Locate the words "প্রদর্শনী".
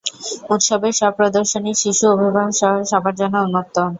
1.19-1.71